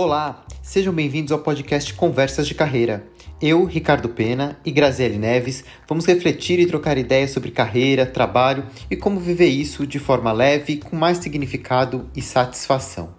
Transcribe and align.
Olá, 0.00 0.44
sejam 0.62 0.94
bem-vindos 0.94 1.32
ao 1.32 1.40
podcast 1.40 1.92
Conversas 1.92 2.46
de 2.46 2.54
Carreira. 2.54 3.04
Eu, 3.42 3.64
Ricardo 3.64 4.08
Pena 4.08 4.56
e 4.64 4.70
Graziele 4.70 5.18
Neves 5.18 5.64
vamos 5.88 6.06
refletir 6.06 6.60
e 6.60 6.66
trocar 6.66 6.96
ideias 6.96 7.32
sobre 7.32 7.50
carreira, 7.50 8.06
trabalho 8.06 8.64
e 8.88 8.94
como 8.94 9.18
viver 9.18 9.48
isso 9.48 9.84
de 9.84 9.98
forma 9.98 10.30
leve, 10.30 10.76
com 10.76 10.94
mais 10.94 11.18
significado 11.18 12.08
e 12.14 12.22
satisfação. 12.22 13.12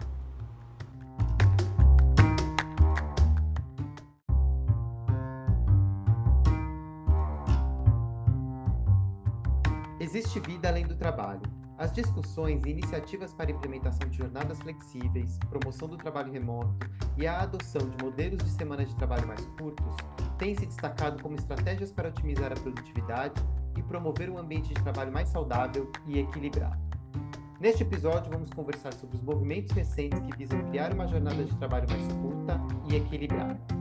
As 11.80 11.94
discussões 11.94 12.62
e 12.66 12.72
iniciativas 12.72 13.34
para 13.34 13.50
a 13.50 13.54
implementação 13.54 14.10
de 14.10 14.18
jornadas 14.18 14.60
flexíveis, 14.60 15.40
promoção 15.50 15.88
do 15.88 15.96
trabalho 15.96 16.30
remoto 16.30 16.76
e 17.18 17.26
a 17.26 17.40
adoção 17.40 17.90
de 17.90 18.04
modelos 18.04 18.44
de 18.44 18.50
semanas 18.50 18.90
de 18.90 18.96
trabalho 18.98 19.26
mais 19.26 19.46
curtos 19.58 19.96
têm 20.38 20.54
se 20.56 20.66
destacado 20.66 21.24
como 21.24 21.36
estratégias 21.38 21.90
para 21.90 22.10
otimizar 22.10 22.52
a 22.52 22.56
produtividade 22.56 23.42
e 23.78 23.84
promover 23.84 24.30
um 24.30 24.38
ambiente 24.38 24.74
de 24.74 24.84
trabalho 24.84 25.14
mais 25.14 25.30
saudável 25.30 25.90
e 26.06 26.20
equilibrado. 26.20 26.78
Neste 27.62 27.84
episódio, 27.84 28.30
vamos 28.30 28.50
conversar 28.50 28.94
sobre 28.94 29.16
os 29.16 29.24
movimentos 29.24 29.72
recentes 29.72 30.20
que 30.20 30.38
visam 30.38 30.62
criar 30.72 30.94
uma 30.94 31.08
jornada 31.08 31.46
de 31.46 31.56
trabalho 31.56 31.88
mais 31.90 32.06
curta 32.12 32.60
e 32.90 32.98
equilibrada. 32.98 33.79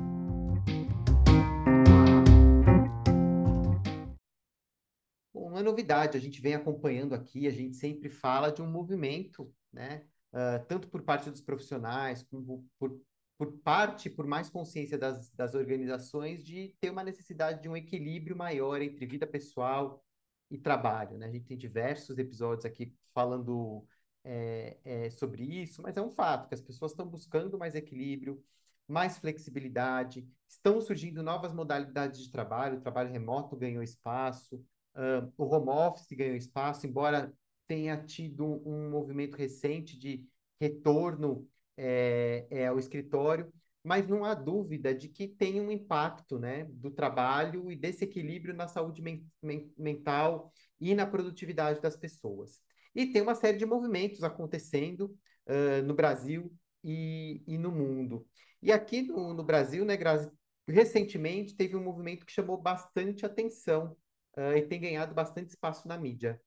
Uma 5.59 5.65
novidade, 5.65 6.17
a 6.17 6.21
gente 6.21 6.41
vem 6.41 6.55
acompanhando 6.55 7.15
aqui, 7.15 7.47
a 7.47 7.51
gente 7.51 7.77
sempre 7.77 8.09
fala 8.09 8.51
de 8.51 8.63
um 8.63 8.71
movimento, 8.71 9.53
né? 9.73 10.05
Uh, 10.33 10.65
tanto 10.67 10.89
por 10.89 11.03
parte 11.03 11.31
dos 11.31 11.41
profissionais, 11.41 12.23
como 12.23 12.69
por, 12.79 13.01
por 13.37 13.53
parte, 13.59 14.09
por 14.11 14.27
mais 14.27 14.51
consciência 14.51 14.97
das, 14.99 15.31
das 15.31 15.55
organizações, 15.55 16.45
de 16.45 16.75
ter 16.81 16.91
uma 16.91 17.03
necessidade 17.03 17.63
de 17.63 17.69
um 17.69 17.77
equilíbrio 17.77 18.37
maior 18.37 18.81
entre 18.83 19.07
vida 19.07 19.27
pessoal 19.27 20.05
e 20.51 20.59
trabalho. 20.59 21.17
Né? 21.19 21.27
A 21.27 21.31
gente 21.31 21.47
tem 21.47 21.57
diversos 21.57 22.19
episódios 22.19 22.65
aqui 22.65 22.95
falando 23.15 23.87
é, 24.25 24.77
é, 24.85 25.11
sobre 25.11 25.43
isso, 25.45 25.83
mas 25.83 25.97
é 25.97 26.03
um 26.03 26.11
fato 26.11 26.49
que 26.49 26.55
as 26.55 26.61
pessoas 26.61 26.93
estão 26.93 27.07
buscando 27.07 27.59
mais 27.59 27.75
equilíbrio, 27.75 28.43
mais 28.87 29.19
flexibilidade, 29.19 30.27
estão 30.49 30.81
surgindo 30.81 31.23
novas 31.23 31.53
modalidades 31.53 32.21
de 32.21 32.31
trabalho, 32.31 32.79
o 32.79 32.81
trabalho 32.81 33.11
remoto 33.11 33.57
ganhou 33.57 33.83
espaço, 33.83 34.65
Uh, 34.99 35.33
o 35.39 35.45
home 35.45 35.69
office 35.71 36.09
ganhou 36.11 36.35
espaço, 36.35 36.85
embora 36.85 37.33
tenha 37.69 37.97
tido 38.03 38.45
um, 38.69 38.91
movimento 38.91 39.37
recente 39.37 39.97
de 39.97 40.27
retorno 40.61 41.47
é, 41.77 42.49
é, 42.51 42.67
ao 42.67 42.81
escritório, 42.81 43.53
mas 43.85 44.09
não 44.09 44.25
há 44.25 44.35
dúvida 44.35 44.93
de 44.93 45.09
que 45.09 45.29
tem 45.29 45.61
um 45.61 45.71
impacto 45.71 46.37
né, 46.37 46.65
do 46.71 46.91
trabalho 46.91 47.71
e 47.71 47.77
desse 47.77 48.05
equilíbrio 48.05 48.55
na 48.55 48.67
saúde 48.67 49.01
men 49.01 49.25
men 49.41 49.73
mental 49.79 50.53
e 50.81 50.95
na 50.95 51.07
produtividade 51.07 51.81
das 51.81 51.97
pessoas. 51.97 52.61
E 52.95 53.07
tem 53.07 53.23
uma 53.23 53.37
série 53.37 53.57
de 53.57 53.67
movimentos 53.67 54.25
acontecendo 54.25 55.17
uh, 55.47 55.83
no 55.85 55.95
Brasil 55.95 56.53
e, 56.83 57.43
e, 57.47 57.57
no 57.57 57.71
mundo. 57.71 58.27
E 58.61 58.73
aqui 58.73 59.03
no, 59.03 59.33
no 59.33 59.45
Brasil, 59.45 59.85
né, 59.85 59.97
Grazi, 59.97 60.31
recentemente 60.67 61.55
teve 61.55 61.77
um 61.77 61.85
movimento 61.85 62.27
que 62.27 62.33
chamou 62.33 62.61
bastante 62.61 63.25
atenção, 63.25 63.97
uh, 64.37 64.57
e 64.57 64.63
tem 64.63 64.81
ganhado 64.81 65.15
bastante 65.15 65.49
espaço 65.49 65.87
na 65.87 65.97
mídia. 65.97 66.41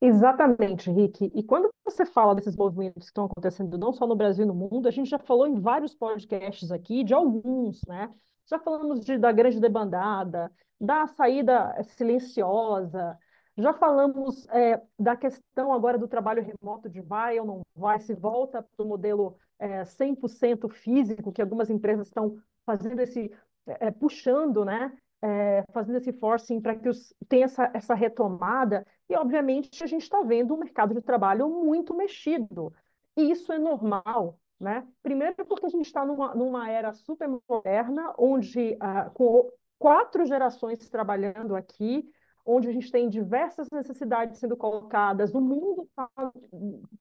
Exatamente, 0.00 0.90
Rick. 0.90 1.30
E 1.34 1.42
quando 1.42 1.72
você 1.84 2.04
fala 2.04 2.34
desses 2.34 2.56
movimentos 2.56 3.04
que 3.04 3.10
estão 3.10 3.24
acontecendo 3.24 3.78
não 3.78 3.92
só 3.92 4.06
no 4.06 4.14
Brasil 4.14 4.44
e 4.44 4.48
no 4.48 4.54
mundo, 4.54 4.86
a 4.86 4.90
gente 4.90 5.08
já 5.08 5.18
falou 5.18 5.46
em 5.46 5.58
vários 5.58 5.94
podcasts 5.94 6.70
aqui, 6.70 7.02
de 7.02 7.14
alguns, 7.14 7.80
né? 7.88 8.12
Já 8.46 8.58
falamos 8.58 9.00
de, 9.00 9.16
da 9.16 9.32
grande 9.32 9.58
debandada, 9.58 10.52
da 10.78 11.06
saída 11.06 11.74
silenciosa, 11.84 13.18
já 13.56 13.72
falamos 13.72 14.46
é, 14.48 14.82
da 14.98 15.16
questão 15.16 15.72
agora 15.72 15.96
do 15.96 16.08
trabalho 16.08 16.42
remoto, 16.42 16.90
de 16.90 17.00
vai 17.00 17.38
ou 17.38 17.46
não 17.46 17.62
vai, 17.74 18.00
se 18.00 18.12
volta 18.12 18.62
para 18.62 18.84
o 18.84 18.88
modelo 18.88 19.36
é, 19.58 19.84
100% 19.84 20.68
físico, 20.68 21.32
que 21.32 21.40
algumas 21.40 21.70
empresas 21.70 22.08
estão 22.08 22.36
fazendo 22.66 23.00
esse, 23.00 23.30
é, 23.66 23.90
puxando, 23.92 24.64
né? 24.64 24.92
É, 25.24 25.64
fazendo 25.72 25.96
esse 25.96 26.12
forcing 26.12 26.60
para 26.60 26.76
que 26.76 26.86
os, 26.86 27.14
tenha 27.26 27.46
essa, 27.46 27.70
essa 27.72 27.94
retomada. 27.94 28.86
E, 29.08 29.16
obviamente, 29.16 29.82
a 29.82 29.86
gente 29.86 30.02
está 30.02 30.20
vendo 30.20 30.52
um 30.52 30.58
mercado 30.58 30.92
de 30.92 31.00
trabalho 31.00 31.48
muito 31.48 31.94
mexido. 31.94 32.70
E 33.16 33.30
isso 33.30 33.50
é 33.50 33.58
normal. 33.58 34.38
Né? 34.60 34.86
Primeiro, 35.02 35.34
porque 35.46 35.66
a 35.66 35.70
gente 35.70 35.86
está 35.86 36.04
numa, 36.04 36.34
numa 36.34 36.70
era 36.70 36.92
super 36.92 37.28
moderna, 37.48 38.14
onde 38.18 38.76
ah, 38.78 39.10
com 39.14 39.50
quatro 39.78 40.26
gerações 40.26 40.88
trabalhando 40.90 41.56
aqui, 41.56 42.06
onde 42.44 42.68
a 42.68 42.72
gente 42.72 42.90
tem 42.90 43.08
diversas 43.08 43.66
necessidades 43.72 44.38
sendo 44.38 44.56
colocadas, 44.56 45.34
o 45.34 45.40
mundo 45.40 45.88
está 45.88 46.08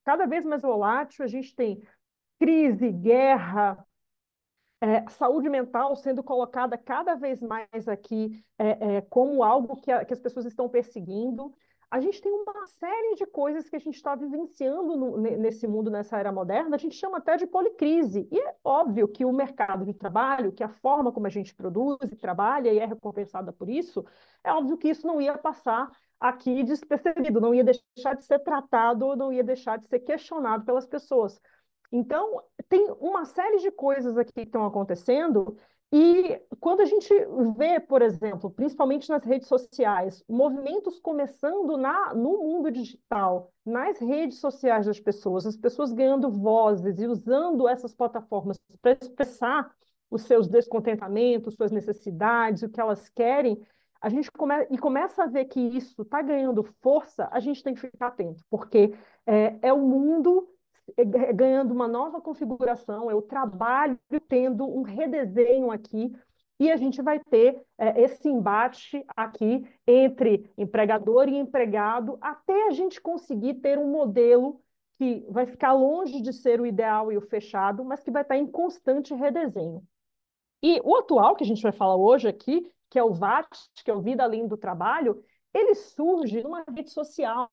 cada 0.03 0.25
vez 0.25 0.45
mais 0.45 0.61
volátil, 0.61 1.23
a 1.23 1.27
gente 1.27 1.53
tem 1.55 1.81
crise, 2.39 2.91
guerra, 2.91 3.85
é, 4.83 5.09
saúde 5.09 5.49
mental 5.49 5.95
sendo 5.95 6.21
colocada 6.21 6.77
cada 6.77 7.15
vez 7.15 7.41
mais 7.41 7.87
aqui 7.87 8.43
é, 8.57 8.97
é, 8.97 9.01
como 9.01 9.41
algo 9.41 9.77
que, 9.77 9.89
a, 9.89 10.03
que, 10.03 10.11
as 10.11 10.19
pessoas 10.19 10.45
estão 10.45 10.67
perseguindo. 10.67 11.53
A 11.89 12.01
gente 12.01 12.19
tem 12.21 12.33
uma 12.33 12.67
série 12.67 13.15
de 13.15 13.25
coisas 13.25 13.69
que 13.69 13.77
a 13.77 13.79
gente 13.79 13.95
está 13.95 14.13
vivenciando 14.13 14.97
no, 14.97 15.17
nesse 15.17 15.67
mundo, 15.67 15.89
nessa 15.89 16.17
era 16.17 16.33
moderna, 16.33 16.75
a 16.75 16.79
gente 16.79 16.95
chama 16.95 17.19
até 17.19 17.37
de 17.37 17.47
policrise. 17.47 18.27
E 18.29 18.37
é 18.37 18.55
óbvio 18.61 19.07
que 19.07 19.23
o 19.23 19.31
mercado 19.31 19.85
de 19.85 19.93
trabalho, 19.93 20.51
que 20.51 20.63
a 20.63 20.69
forma 20.69 21.13
como 21.13 21.27
a 21.27 21.29
gente 21.29 21.55
produz 21.55 22.11
e 22.11 22.15
trabalha 22.17 22.73
e 22.73 22.79
é 22.79 22.85
recompensada 22.85 23.53
por 23.53 23.69
isso, 23.69 24.03
é 24.43 24.51
óbvio 24.51 24.77
que 24.77 24.89
isso 24.89 25.07
não 25.07 25.21
ia 25.21 25.37
passar 25.37 25.89
aqui 26.19 26.61
despercebido, 26.61 27.39
não 27.39 27.53
ia 27.53 27.63
deixar 27.63 28.15
de 28.15 28.25
ser 28.25 28.39
tratado, 28.39 29.15
não 29.15 29.31
ia 29.31 29.43
deixar 29.43 29.77
de 29.77 29.87
ser 29.87 29.99
questionado 29.99 30.65
pelas 30.65 30.85
pessoas. 30.85 31.39
Então, 31.95 32.41
tem 32.67 32.89
uma 32.99 33.23
série 33.23 33.59
de 33.59 33.69
coisas 33.69 34.17
aqui 34.17 34.33
que 34.33 34.41
estão 34.41 34.65
acontecendo, 34.65 35.55
e 35.91 36.41
quando 36.59 36.81
a 36.81 36.85
gente 36.85 37.13
vê, 37.55 37.79
por 37.79 38.01
exemplo, 38.01 38.49
principalmente 38.49 39.07
nas 39.11 39.23
redes 39.23 39.47
sociais, 39.47 40.23
movimentos 40.27 40.99
começando 40.99 41.77
na, 41.77 42.15
no 42.15 42.39
mundo 42.39 42.71
digital, 42.71 43.53
nas 43.63 43.99
redes 43.99 44.39
sociais 44.39 44.87
das 44.87 44.99
pessoas, 44.99 45.45
as 45.45 45.55
pessoas 45.55 45.93
ganhando 45.93 46.31
vozes 46.31 46.99
e 46.99 47.05
usando 47.05 47.67
essas 47.67 47.93
plataformas 47.93 48.57
para 48.81 48.93
expressar 48.99 49.71
os 50.09 50.23
seus 50.23 50.47
descontentamentos, 50.47 51.53
suas 51.53 51.71
necessidades, 51.71 52.63
o 52.63 52.69
que 52.69 52.81
elas 52.81 53.07
querem, 53.09 53.63
a 54.01 54.09
gente 54.09 54.31
come 54.31 54.67
e 54.71 54.79
começa 54.79 55.23
a 55.23 55.27
ver 55.27 55.45
que 55.45 55.59
isso 55.59 56.01
está 56.01 56.23
ganhando 56.23 56.63
força, 56.81 57.29
a 57.31 57.39
gente 57.39 57.61
tem 57.63 57.75
que 57.75 57.81
ficar 57.81 58.07
atento, 58.07 58.43
porque 58.49 58.95
é, 59.27 59.59
é 59.61 59.71
o 59.71 59.79
mundo 59.79 60.49
ganhando 61.33 61.71
uma 61.71 61.87
nova 61.87 62.21
configuração, 62.21 63.09
é 63.09 63.15
o 63.15 63.21
trabalho 63.21 63.97
tendo 64.27 64.65
um 64.65 64.81
redesenho 64.81 65.71
aqui, 65.71 66.11
e 66.59 66.71
a 66.71 66.77
gente 66.77 67.01
vai 67.01 67.19
ter 67.19 67.61
é, 67.77 68.01
esse 68.01 68.29
embate 68.29 69.03
aqui 69.15 69.67
entre 69.87 70.49
empregador 70.57 71.27
e 71.27 71.35
empregado, 71.35 72.17
até 72.21 72.67
a 72.67 72.71
gente 72.71 73.01
conseguir 73.01 73.55
ter 73.55 73.77
um 73.77 73.91
modelo 73.91 74.61
que 74.97 75.25
vai 75.29 75.45
ficar 75.45 75.73
longe 75.73 76.21
de 76.21 76.31
ser 76.31 76.61
o 76.61 76.65
ideal 76.65 77.11
e 77.11 77.17
o 77.17 77.21
fechado, 77.21 77.83
mas 77.83 78.03
que 78.03 78.11
vai 78.11 78.21
estar 78.21 78.37
em 78.37 78.47
constante 78.47 79.13
redesenho. 79.13 79.83
E 80.61 80.79
o 80.83 80.95
atual 80.95 81.35
que 81.35 81.43
a 81.43 81.47
gente 81.47 81.61
vai 81.61 81.71
falar 81.71 81.97
hoje 81.97 82.27
aqui, 82.27 82.71
que 82.89 82.99
é 82.99 83.03
o 83.03 83.13
VAT, 83.13 83.49
que 83.83 83.91
é 83.91 83.93
o 83.93 84.01
Vida 84.01 84.23
Além 84.23 84.47
do 84.47 84.55
Trabalho, 84.55 85.21
ele 85.53 85.75
surge 85.75 86.41
numa 86.41 86.63
rede 86.63 86.91
social 86.91 87.49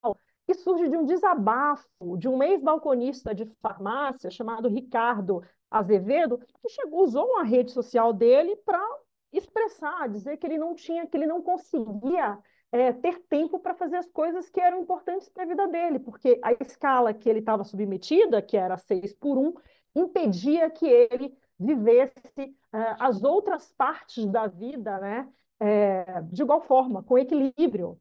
que 0.51 0.55
surge 0.55 0.89
de 0.89 0.97
um 0.97 1.05
desabafo 1.05 1.87
de 2.19 2.29
um 2.29 2.43
ex-balconista 2.43 3.33
de 3.33 3.47
farmácia 3.63 4.29
chamado 4.33 4.69
Ricardo 4.69 5.45
Azevedo, 5.71 6.39
que 6.39 6.69
chegou, 6.69 7.05
usou 7.05 7.25
uma 7.25 7.45
rede 7.45 7.71
social 7.71 8.13
dele 8.13 8.57
para 8.57 8.85
expressar, 9.33 10.09
dizer 10.09 10.39
que 10.39 10.47
ele 10.49 10.59
não 10.59 10.75
tinha, 10.75 11.07
que 11.07 11.17
ele 11.17 11.27
não 11.27 11.41
conseguia 11.41 12.37
é, 12.73 12.93
ter 12.93 13.21
tempo 13.29 13.61
para 13.61 13.75
fazer 13.75 13.99
as 13.99 14.11
coisas 14.11 14.51
que 14.51 14.61
eram 14.61 14.81
importantes 14.81 15.29
para 15.29 15.45
a 15.45 15.47
vida 15.47 15.69
dele, 15.69 16.01
porque 16.01 16.41
a 16.43 16.53
escala 16.55 17.15
que 17.15 17.29
ele 17.29 17.39
estava 17.39 17.63
submetida, 17.63 18.43
que 18.43 18.57
era 18.57 18.77
seis 18.77 19.15
por 19.15 19.39
um, 19.39 19.55
impedia 19.95 20.69
que 20.69 20.85
ele 20.85 21.33
vivesse 21.61 22.57
é, 22.73 22.97
as 22.99 23.23
outras 23.23 23.73
partes 23.75 24.27
da 24.27 24.49
vida, 24.49 24.99
né, 24.99 25.29
é, 25.61 26.23
de 26.23 26.43
igual 26.43 26.61
forma, 26.61 27.05
com 27.05 27.17
equilíbrio. 27.17 28.01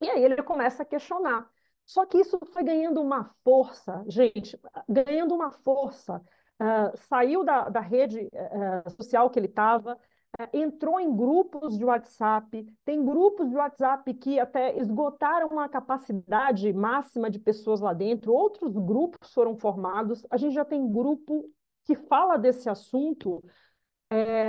E 0.00 0.10
aí 0.10 0.24
ele 0.24 0.42
começa 0.42 0.82
a 0.82 0.86
questionar 0.86 1.48
só 1.88 2.04
que 2.04 2.18
isso 2.18 2.38
foi 2.52 2.62
ganhando 2.62 3.00
uma 3.00 3.24
força, 3.42 4.04
gente, 4.06 4.60
ganhando 4.86 5.34
uma 5.34 5.50
força. 5.50 6.22
Uh, 6.60 6.94
saiu 7.08 7.42
da, 7.42 7.70
da 7.70 7.80
rede 7.80 8.28
uh, 8.28 8.90
social 8.90 9.30
que 9.30 9.38
ele 9.38 9.46
estava, 9.46 9.94
uh, 9.94 10.48
entrou 10.52 11.00
em 11.00 11.16
grupos 11.16 11.78
de 11.78 11.84
WhatsApp, 11.86 12.66
tem 12.84 13.02
grupos 13.02 13.48
de 13.48 13.56
WhatsApp 13.56 14.12
que 14.12 14.38
até 14.38 14.76
esgotaram 14.78 15.58
a 15.58 15.66
capacidade 15.66 16.70
máxima 16.74 17.30
de 17.30 17.38
pessoas 17.38 17.80
lá 17.80 17.94
dentro, 17.94 18.34
outros 18.34 18.76
grupos 18.76 19.32
foram 19.32 19.56
formados, 19.56 20.26
a 20.28 20.36
gente 20.36 20.52
já 20.52 20.66
tem 20.66 20.92
grupo 20.92 21.50
que 21.86 21.94
fala 21.94 22.36
desse 22.36 22.68
assunto 22.68 23.42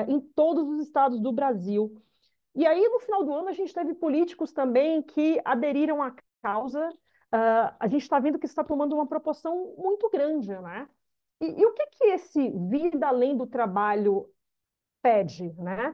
em 0.07 0.19
todos 0.19 0.67
os 0.67 0.81
estados 0.81 1.21
do 1.21 1.31
Brasil. 1.31 2.01
E 2.55 2.65
aí, 2.65 2.85
no 2.89 2.99
final 2.99 3.23
do 3.23 3.33
ano, 3.33 3.49
a 3.49 3.53
gente 3.53 3.73
teve 3.73 3.93
políticos 3.93 4.51
também 4.51 5.01
que 5.01 5.39
aderiram 5.45 6.01
à 6.01 6.13
causa. 6.41 6.89
Uh, 7.33 7.69
a 7.79 7.87
gente 7.87 8.01
está 8.01 8.19
vendo 8.19 8.39
que 8.39 8.45
está 8.45 8.63
tomando 8.63 8.95
uma 8.95 9.05
proporção 9.05 9.75
muito 9.77 10.09
grande, 10.09 10.49
né? 10.49 10.87
E, 11.39 11.61
e, 11.61 11.65
o 11.65 11.73
que 11.73 11.85
que 11.87 12.03
esse 12.05 12.49
vida 12.49 13.07
além 13.07 13.37
do 13.37 13.45
trabalho 13.45 14.27
pede, 15.01 15.53
né? 15.53 15.93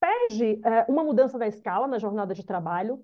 Pede 0.00 0.54
uh, 0.54 0.90
uma 0.90 1.04
mudança 1.04 1.38
da 1.38 1.46
escala 1.46 1.86
na 1.86 1.98
jornada 1.98 2.34
de 2.34 2.44
trabalho, 2.44 3.02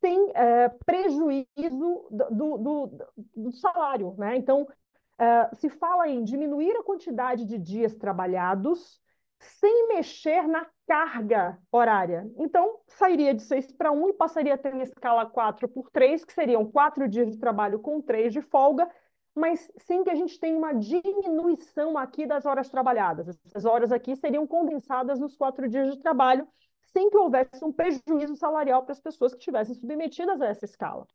sem 0.00 0.18
uh, 0.30 0.84
prejuízo 0.84 2.08
do, 2.10 2.58
do, 2.58 3.08
do, 3.36 3.52
salário, 3.52 4.14
né? 4.18 4.36
Então, 4.36 4.62
uh, 4.62 5.56
se 5.56 5.68
fala 5.68 6.08
em 6.08 6.24
diminuir 6.24 6.74
a 6.76 6.82
quantidade 6.82 7.44
de 7.44 7.58
dias 7.58 7.94
trabalhados 7.94 8.98
sem 9.38 9.88
mexer 9.88 10.46
na 10.48 10.66
carga 10.90 11.56
horária. 11.70 12.28
Então, 12.36 12.80
sairia 12.88 13.32
de 13.32 13.42
6 13.42 13.70
para 13.70 13.92
1 13.92 14.08
e 14.08 14.12
passaria 14.12 14.54
a 14.54 14.58
ter 14.58 14.74
uma 14.74 14.82
escala 14.82 15.24
4 15.24 15.68
por 15.68 15.88
3, 15.88 16.24
que 16.24 16.32
seriam 16.32 16.68
quatro 16.68 17.06
dias 17.08 17.30
de 17.30 17.38
trabalho 17.38 17.78
com 17.78 18.02
três 18.02 18.32
de 18.32 18.42
folga, 18.42 18.90
mas 19.32 19.70
sem 19.76 20.02
que 20.02 20.10
a 20.10 20.16
gente 20.16 20.36
tenha 20.40 20.58
uma 20.58 20.72
diminuição 20.72 21.96
aqui 21.96 22.26
das 22.26 22.44
horas 22.44 22.68
trabalhadas. 22.68 23.28
Essas 23.46 23.64
horas 23.64 23.92
aqui 23.92 24.16
seriam 24.16 24.44
condensadas 24.48 25.20
nos 25.20 25.36
quatro 25.36 25.68
dias 25.68 25.94
de 25.94 26.02
trabalho, 26.02 26.48
sem 26.92 27.08
que 27.08 27.16
houvesse 27.16 27.64
um 27.64 27.72
prejuízo 27.72 28.34
salarial 28.34 28.82
para 28.82 28.90
as 28.90 29.00
pessoas 29.00 29.32
que 29.32 29.38
estivessem 29.38 29.76
submetidas 29.76 30.40
a 30.42 30.46
essa 30.48 30.64
escala. 30.64 31.06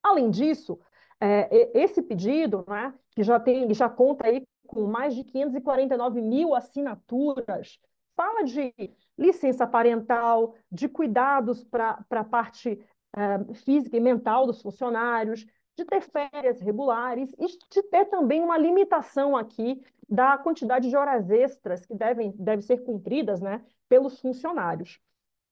Além 0.00 0.30
disso, 0.30 0.78
é, 1.20 1.76
esse 1.76 2.00
pedido, 2.02 2.64
né, 2.68 2.94
que 3.10 3.24
já 3.24 3.40
tem, 3.40 3.74
já 3.74 3.88
conta 3.88 4.28
aí 4.28 4.46
com 4.64 4.86
mais 4.86 5.12
de 5.12 5.24
549 5.24 6.22
mil 6.22 6.54
assinaturas, 6.54 7.80
fala 8.16 8.42
de 8.42 8.72
licença 9.16 9.66
parental, 9.66 10.54
de 10.72 10.88
cuidados 10.88 11.62
para 11.62 12.04
a 12.10 12.24
parte 12.24 12.80
uh, 13.14 13.54
física 13.54 13.96
e 13.96 14.00
mental 14.00 14.46
dos 14.46 14.62
funcionários, 14.62 15.46
de 15.76 15.84
ter 15.84 16.00
férias 16.00 16.60
regulares 16.60 17.32
e 17.38 17.46
de 17.46 17.82
ter 17.82 18.06
também 18.06 18.42
uma 18.42 18.56
limitação 18.56 19.36
aqui 19.36 19.84
da 20.08 20.38
quantidade 20.38 20.88
de 20.88 20.96
horas 20.96 21.30
extras 21.30 21.84
que 21.84 21.94
devem, 21.94 22.32
devem 22.38 22.62
ser 22.62 22.78
cumpridas 22.78 23.40
né, 23.40 23.62
pelos 23.88 24.18
funcionários. 24.20 24.98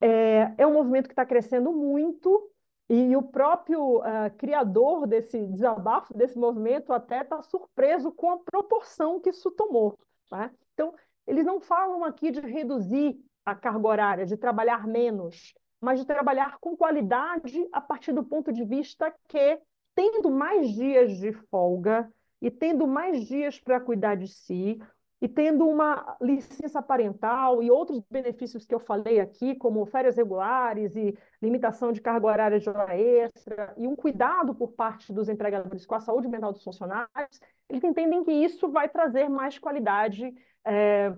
É, 0.00 0.54
é 0.58 0.66
um 0.66 0.72
movimento 0.72 1.06
que 1.06 1.12
está 1.12 1.26
crescendo 1.26 1.72
muito 1.72 2.50
e 2.88 3.16
o 3.16 3.22
próprio 3.22 3.98
uh, 3.98 4.30
criador 4.36 5.06
desse 5.06 5.46
desabafo, 5.46 6.12
desse 6.16 6.38
movimento, 6.38 6.92
até 6.92 7.22
está 7.22 7.42
surpreso 7.42 8.12
com 8.12 8.30
a 8.30 8.38
proporção 8.38 9.18
que 9.20 9.30
isso 9.30 9.50
tomou. 9.50 9.98
Né? 10.30 10.50
Então, 10.74 10.94
eles 11.26 11.44
não 11.44 11.60
falam 11.60 12.04
aqui 12.04 12.30
de 12.30 12.40
reduzir 12.40 13.16
a 13.44 13.54
carga 13.54 13.86
horária, 13.86 14.26
de 14.26 14.36
trabalhar 14.36 14.86
menos, 14.86 15.54
mas 15.80 16.00
de 16.00 16.06
trabalhar 16.06 16.58
com 16.58 16.76
qualidade 16.76 17.66
a 17.72 17.80
partir 17.80 18.12
do 18.12 18.24
ponto 18.24 18.52
de 18.52 18.64
vista 18.64 19.14
que, 19.28 19.58
tendo 19.94 20.30
mais 20.30 20.70
dias 20.70 21.16
de 21.18 21.32
folga 21.50 22.10
e 22.40 22.50
tendo 22.50 22.86
mais 22.86 23.24
dias 23.26 23.60
para 23.60 23.80
cuidar 23.80 24.16
de 24.16 24.28
si, 24.28 24.78
e 25.24 25.28
tendo 25.28 25.66
uma 25.66 26.16
licença 26.20 26.82
parental 26.82 27.62
e 27.62 27.70
outros 27.70 28.02
benefícios 28.10 28.66
que 28.66 28.74
eu 28.74 28.78
falei 28.78 29.20
aqui, 29.20 29.54
como 29.54 29.86
férias 29.86 30.16
regulares 30.16 30.94
e 30.96 31.16
limitação 31.40 31.92
de 31.92 32.02
carga 32.02 32.26
horária 32.26 32.60
de 32.60 32.68
hora 32.68 32.94
extra, 32.94 33.72
e 33.78 33.86
um 33.86 33.96
cuidado 33.96 34.54
por 34.54 34.72
parte 34.72 35.14
dos 35.14 35.30
empregadores 35.30 35.86
com 35.86 35.94
a 35.94 36.00
saúde 36.00 36.28
mental 36.28 36.52
dos 36.52 36.62
funcionários, 36.62 37.40
eles 37.70 37.82
entendem 37.82 38.22
que 38.22 38.32
isso 38.32 38.68
vai 38.68 38.86
trazer 38.86 39.30
mais 39.30 39.58
qualidade 39.58 40.34
é, 40.64 41.10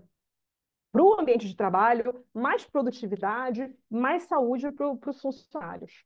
para 0.92 1.02
o 1.02 1.20
ambiente 1.20 1.46
de 1.46 1.54
trabalho, 1.54 2.24
mais 2.32 2.64
produtividade, 2.64 3.74
mais 3.90 4.24
saúde 4.24 4.72
para 4.72 5.10
os 5.10 5.20
funcionários. 5.20 6.04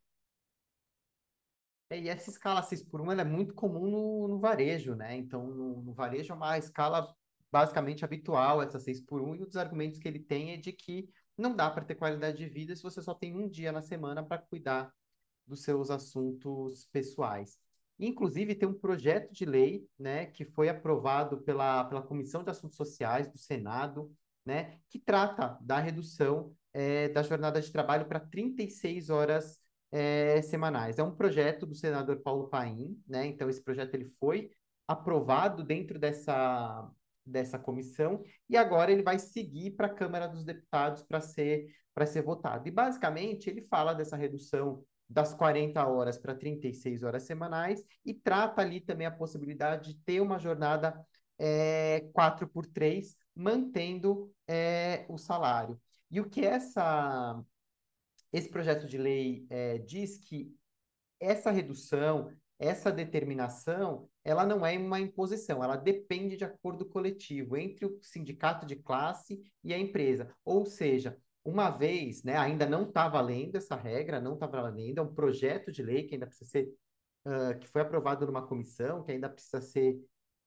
É, 1.89 1.99
e 1.99 2.09
essa 2.09 2.31
escala 2.31 2.63
6 2.63 2.85
por 2.85 3.01
1 3.01 3.13
é 3.13 3.25
muito 3.25 3.55
comum 3.55 3.89
no, 3.89 4.29
no 4.29 4.39
varejo, 4.39 4.95
né? 4.95 5.17
Então, 5.17 5.47
no, 5.47 5.83
no 5.83 5.93
varejo 5.93 6.33
é 6.33 6.37
uma 6.37 6.59
escala 6.59 7.15
basicamente 7.53 8.05
habitual, 8.05 8.63
essa 8.63 8.79
6 8.79 9.01
por 9.01 9.21
1, 9.21 9.35
e 9.37 9.43
um 9.43 9.47
dos 9.47 9.57
argumentos 9.57 9.99
que 9.99 10.07
ele 10.07 10.21
tem 10.21 10.53
é 10.53 10.57
de 10.57 10.73
que 10.73 11.09
não 11.37 11.55
dá 11.55 11.71
para 11.71 11.85
ter 11.85 11.97
qualidade 11.97 12.39
de 12.39 12.47
vida 12.47 12.77
se 12.77 12.83
você 12.83 13.03
só 13.03 13.15
tem 13.15 13.35
um 13.35 13.49
dia 13.49 13.73
na 13.73 13.83
semana 13.83 14.23
para 14.23 14.39
cuidar 14.39 14.93
dos 15.47 15.63
seus 15.63 15.91
assuntos 15.91 16.87
pessoais. 16.93 17.59
Inclusive, 18.06 18.55
tem 18.55 18.69
um 18.69 18.79
projeto 18.79 19.32
de 19.32 19.44
lei 19.44 19.87
né, 19.99 20.26
que 20.26 20.44
foi 20.44 20.69
aprovado 20.69 21.38
pela, 21.43 21.85
pela 21.85 22.02
Comissão 22.02 22.43
de 22.43 22.50
Assuntos 22.50 22.76
Sociais 22.76 23.29
do 23.29 23.38
Senado, 23.38 24.11
né, 24.44 24.79
que 24.88 24.99
trata 24.99 25.58
da 25.61 25.79
redução 25.79 26.55
é, 26.73 27.08
da 27.08 27.23
jornada 27.23 27.61
de 27.61 27.70
trabalho 27.70 28.06
para 28.06 28.20
36 28.20 29.11
horas 29.11 29.61
é, 29.93 30.41
semanais. 30.43 30.99
É 30.99 31.02
um 31.02 31.14
projeto 31.14 31.67
do 31.67 31.75
senador 31.75 32.20
Paulo 32.20 32.49
Paim, 32.49 32.97
né? 33.06 33.26
Então, 33.26 33.49
esse 33.49 33.62
projeto 33.62 33.94
ele 33.94 34.11
foi 34.19 34.50
aprovado 34.87 35.62
dentro 35.62 35.99
dessa, 35.99 36.91
dessa 37.25 37.58
comissão 37.58 38.23
e 38.49 38.56
agora 38.56 38.91
ele 38.91 39.03
vai 39.03 39.19
seguir 39.19 39.73
para 39.73 39.87
a 39.87 39.94
Câmara 39.94 40.26
dos 40.26 40.44
Deputados 40.44 41.03
para 41.03 41.20
ser, 41.20 41.67
ser 42.06 42.23
votado. 42.23 42.67
E 42.67 42.70
basicamente 42.70 43.50
ele 43.50 43.62
fala 43.62 43.94
dessa 43.94 44.17
redução 44.17 44.85
das 45.11 45.35
40 45.35 45.85
horas 45.85 46.17
para 46.17 46.37
36 46.37 47.03
horas 47.03 47.25
semanais 47.25 47.85
e 48.05 48.15
trata 48.15 48.62
ali 48.62 48.81
também 48.81 49.09
a 49.09 49.11
possibilidade 49.11 49.93
de 49.93 50.01
ter 50.01 50.21
uma 50.21 50.39
jornada 50.39 51.05
é, 51.37 52.09
4 52.12 52.47
por 52.47 52.65
3, 52.65 53.17
mantendo 53.35 54.33
é, 54.47 55.05
o 55.09 55.19
salário. 55.19 55.81
E 56.11 56.21
o 56.21 56.29
que 56.29 56.45
essa, 56.45 57.43
esse 58.33 58.49
projeto 58.49 58.87
de 58.87 58.97
lei 58.97 59.47
é, 59.51 59.79
diz 59.79 60.17
que 60.19 60.55
essa 61.19 61.51
redução, 61.51 62.31
essa 62.59 62.93
determinação, 62.93 64.09
ela 64.23 64.47
não 64.47 64.65
é 64.65 64.77
uma 64.79 65.01
imposição, 65.01 65.65
ela 65.65 65.77
depende 65.77 66.37
de 66.37 66.45
acordo 66.45 66.85
coletivo 66.85 67.56
entre 67.56 67.87
o 67.87 67.99
sindicato 68.03 68.65
de 68.65 68.77
classe 68.77 69.43
e 69.65 69.75
a 69.75 69.79
empresa. 69.79 70.33
Ou 70.45 70.67
seja, 70.67 71.17
uma 71.45 71.71
vez, 71.71 72.23
né, 72.23 72.37
ainda 72.37 72.67
não 72.67 72.83
está 72.85 73.09
valendo 73.09 73.57
essa 73.57 73.75
regra, 73.75 74.21
não 74.21 74.35
está 74.35 74.47
valendo, 74.47 74.99
é 74.99 75.03
um 75.03 75.15
projeto 75.15 75.73
de 75.73 75.83
lei 75.83 76.05
que 76.05 76.15
ainda 76.15 76.27
precisa 76.27 76.51
ser, 76.51 76.75
uh, 77.27 77.59
que 77.59 77.69
foi 77.69 77.83
aprovado 77.83 78.27
numa 78.27 78.47
comissão, 78.47 79.03
que 79.03 79.13
ainda 79.13 79.29
precisa 79.29 79.61
ser 79.61 79.99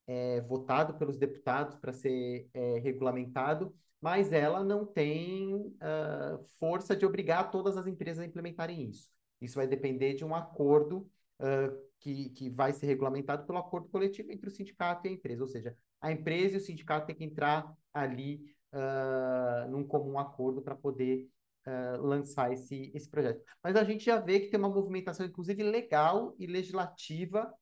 é, 0.07 0.41
votado 0.41 0.95
pelos 0.95 1.17
deputados 1.17 1.77
para 1.77 1.93
ser 1.93 2.49
é, 2.53 2.79
regulamentado, 2.79 3.73
mas 4.01 4.33
ela 4.33 4.63
não 4.63 4.85
tem 4.85 5.55
uh, 5.55 6.43
força 6.59 6.95
de 6.95 7.05
obrigar 7.05 7.49
todas 7.51 7.77
as 7.77 7.87
empresas 7.87 8.21
a 8.21 8.27
implementarem 8.27 8.89
isso. 8.89 9.09
Isso 9.39 9.55
vai 9.55 9.65
depender 9.65 10.13
de 10.13 10.25
um 10.25 10.35
acordo 10.35 11.09
uh, 11.39 11.89
que, 11.99 12.29
que 12.31 12.49
vai 12.49 12.73
ser 12.73 12.85
regulamentado 12.85 13.45
pelo 13.45 13.59
acordo 13.59 13.87
coletivo 13.87 14.31
entre 14.31 14.49
o 14.49 14.51
sindicato 14.51 15.07
e 15.07 15.09
a 15.09 15.13
empresa. 15.13 15.41
Ou 15.41 15.47
seja, 15.47 15.77
a 16.01 16.11
empresa 16.11 16.55
e 16.55 16.57
o 16.57 16.61
sindicato 16.61 17.07
têm 17.07 17.15
que 17.15 17.23
entrar 17.23 17.73
ali 17.93 18.43
uh, 18.73 19.69
num 19.69 19.85
comum 19.85 20.17
acordo 20.17 20.61
para 20.61 20.75
poder 20.75 21.29
uh, 21.67 22.01
lançar 22.01 22.51
esse, 22.51 22.91
esse 22.93 23.09
projeto. 23.09 23.43
Mas 23.63 23.75
a 23.75 23.83
gente 23.83 24.03
já 24.03 24.19
vê 24.19 24.39
que 24.39 24.49
tem 24.49 24.59
uma 24.59 24.69
movimentação, 24.69 25.25
inclusive 25.25 25.63
legal 25.63 26.35
e 26.37 26.45
legislativa, 26.45 27.53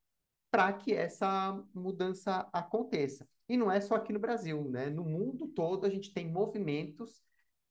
para 0.50 0.74
que 0.74 0.94
essa 0.94 1.63
mudança 1.74 2.50
aconteça. 2.51 3.27
E 3.48 3.58
não 3.58 3.72
é 3.72 3.80
só 3.80 3.96
aqui 3.96 4.12
no 4.12 4.20
Brasil, 4.20 4.70
né? 4.70 4.89
No 4.89 5.03
mundo 5.03 5.48
todo 5.48 5.86
a 5.86 5.89
gente 5.89 6.13
tem 6.13 6.30
movimentos 6.30 7.22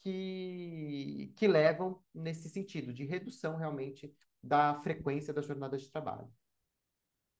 que, 0.00 1.32
que 1.36 1.46
levam 1.46 2.02
nesse 2.14 2.48
sentido, 2.48 2.92
de 2.92 3.04
redução 3.04 3.56
realmente 3.56 4.12
da 4.42 4.74
frequência 4.80 5.32
das 5.32 5.46
jornadas 5.46 5.82
de 5.82 5.90
trabalho. 5.90 6.28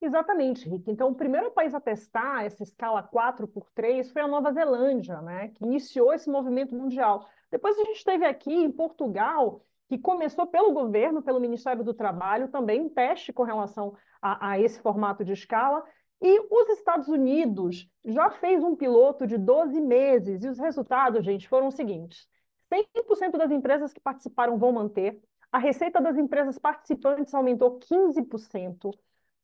Exatamente, 0.01 0.67
Rick. 0.67 0.89
Então, 0.89 1.09
o 1.09 1.15
primeiro 1.15 1.51
país 1.51 1.75
a 1.75 1.79
testar 1.79 2.43
essa 2.43 2.63
escala 2.63 3.03
4 3.03 3.47
por 3.47 3.69
3 3.69 4.11
foi 4.11 4.23
a 4.23 4.27
Nova 4.27 4.51
Zelândia, 4.51 5.21
né, 5.21 5.49
que 5.49 5.63
iniciou 5.63 6.11
esse 6.11 6.27
movimento 6.29 6.75
mundial. 6.75 7.27
Depois 7.51 7.77
a 7.77 7.83
gente 7.83 8.03
teve 8.03 8.25
aqui 8.25 8.51
em 8.51 8.71
Portugal, 8.71 9.63
que 9.87 9.99
começou 9.99 10.47
pelo 10.47 10.73
governo, 10.73 11.21
pelo 11.21 11.39
Ministério 11.39 11.83
do 11.83 11.93
Trabalho, 11.93 12.47
também 12.47 12.81
um 12.81 12.89
teste 12.89 13.31
com 13.31 13.43
relação 13.43 13.95
a, 14.19 14.51
a 14.51 14.59
esse 14.59 14.81
formato 14.81 15.23
de 15.23 15.33
escala. 15.33 15.83
E 16.19 16.39
os 16.49 16.69
Estados 16.69 17.07
Unidos 17.07 17.87
já 18.03 18.31
fez 18.31 18.63
um 18.63 18.75
piloto 18.75 19.27
de 19.27 19.37
12 19.37 19.79
meses, 19.79 20.43
e 20.43 20.47
os 20.47 20.57
resultados, 20.57 21.23
gente, 21.23 21.47
foram 21.47 21.67
os 21.67 21.75
seguintes: 21.75 22.27
100% 22.73 23.37
das 23.37 23.51
empresas 23.51 23.93
que 23.93 23.99
participaram 23.99 24.57
vão 24.57 24.71
manter, 24.71 25.21
a 25.51 25.59
receita 25.59 26.01
das 26.01 26.17
empresas 26.17 26.57
participantes 26.57 27.33
aumentou 27.35 27.77
15%. 27.77 28.91